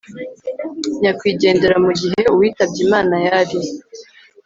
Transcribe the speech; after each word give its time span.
nyakwigendera 1.01 1.75
mu 1.85 1.91
gihe 2.01 2.19
uwitabye 2.33 2.79
imana 2.87 3.15
yari 3.27 3.59